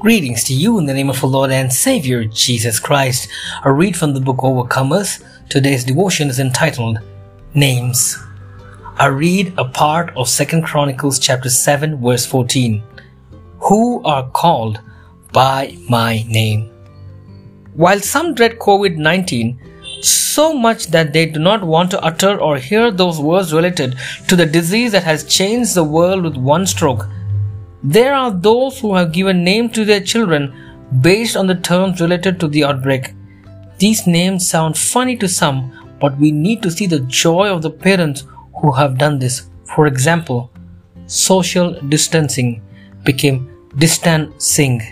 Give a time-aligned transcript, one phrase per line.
[0.00, 3.28] Greetings to you in the name of our Lord and Savior Jesus Christ.
[3.64, 5.24] A read from the book Overcomers.
[5.48, 7.00] Today's devotion is entitled
[7.52, 8.16] Names.
[8.96, 12.80] I read a part of 2nd Chronicles chapter 7 verse 14.
[13.62, 14.78] Who are called
[15.32, 16.70] by my name.
[17.74, 22.92] While some dread COVID-19 so much that they do not want to utter or hear
[22.92, 23.96] those words related
[24.28, 27.08] to the disease that has changed the world with one stroke,
[27.82, 30.52] there are those who have given name to their children
[31.00, 33.14] based on the terms related to the outbreak.
[33.78, 37.70] These names sound funny to some, but we need to see the joy of the
[37.70, 38.24] parents
[38.60, 39.50] who have done this.
[39.76, 40.50] For example,
[41.06, 42.62] social distancing
[43.04, 44.82] became distancing.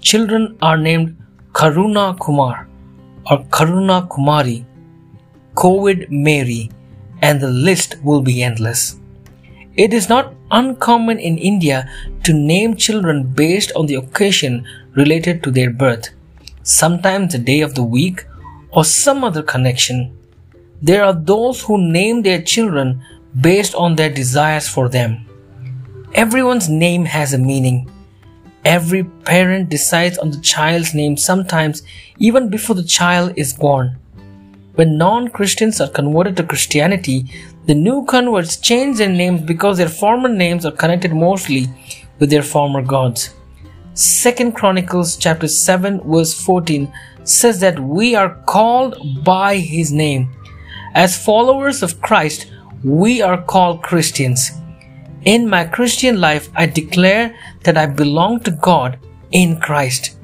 [0.00, 1.16] Children are named
[1.52, 2.68] Corona Kumar
[3.30, 4.64] or Corona Kumari,
[5.54, 6.70] COVID Mary,
[7.22, 8.98] and the list will be endless.
[9.76, 11.88] It is not uncommon in India
[12.24, 16.10] to name children based on the occasion related to their birth,
[16.62, 18.26] sometimes the day of the week
[18.70, 20.16] or some other connection.
[20.82, 23.02] There are those who name their children
[23.38, 25.26] based on their desires for them.
[26.14, 27.90] Everyone's name has a meaning.
[28.64, 31.82] Every parent decides on the child's name sometimes
[32.18, 33.98] even before the child is born.
[34.80, 37.26] When non Christians are converted to Christianity,
[37.66, 41.66] the new converts change their names because their former names are connected mostly
[42.18, 43.34] with their former gods.
[43.92, 46.90] Second Chronicles chapter 7 verse 14
[47.24, 50.30] says that we are called by his name.
[50.94, 52.50] As followers of Christ,
[52.82, 54.50] we are called Christians.
[55.26, 58.98] In my Christian life, I declare that I belong to God
[59.30, 60.16] in Christ.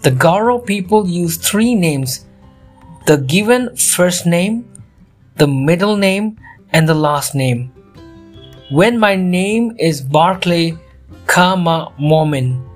[0.00, 2.25] The Garo people use three names
[3.06, 4.64] the given first name,
[5.36, 6.36] the middle name,
[6.72, 7.70] and the last name.
[8.68, 10.76] When my name is Barclay
[11.26, 12.66] Kama Momin,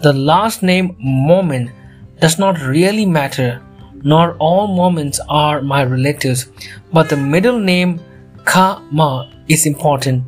[0.00, 1.70] the last name Momin
[2.18, 3.60] does not really matter,
[4.02, 6.46] nor all Momins are my relatives,
[6.90, 8.00] but the middle name
[8.46, 10.24] Kama is important.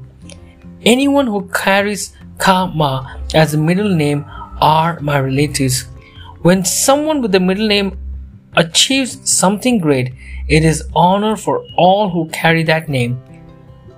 [0.83, 4.27] Anyone who carries Kama as a middle name
[4.61, 5.87] are my relatives.
[6.43, 7.99] When someone with the middle name
[8.57, 10.15] achieves something great,
[10.49, 13.21] it is honor for all who carry that name.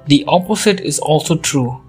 [0.06, 1.80] The opposite is also true.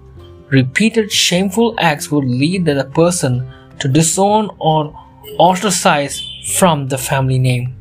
[0.50, 3.48] Repeated shameful acts will lead the person
[3.78, 4.94] to disown or
[5.38, 6.20] ostracize
[6.54, 7.74] from the family name.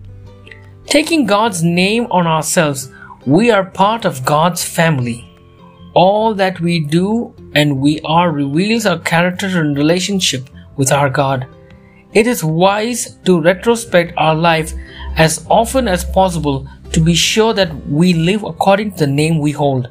[0.86, 2.92] Taking God's name on ourselves,
[3.26, 5.26] we are part of God's family.
[5.94, 11.48] All that we do and we are reveals our character and relationship with our God.
[12.14, 14.74] It is wise to retrospect our life
[15.16, 19.52] as often as possible to be sure that we live according to the name we
[19.52, 19.90] hold.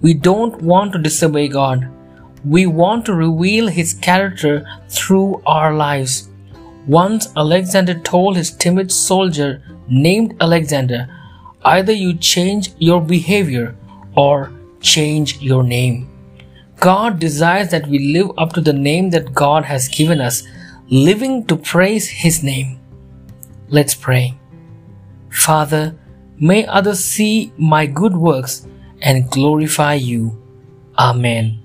[0.00, 1.88] We don't want to disobey God.
[2.44, 6.28] We want to reveal His character through our lives.
[6.86, 11.08] Once Alexander told his timid soldier named Alexander,
[11.64, 13.76] either you change your behavior
[14.16, 16.08] or change your name.
[16.80, 20.42] God desires that we live up to the name that God has given us
[20.88, 22.80] living to praise His name.
[23.68, 24.34] Let's pray.
[25.30, 25.96] Father,
[26.38, 28.66] may others see my good works
[29.00, 30.36] and glorify you.
[30.98, 31.61] Amen.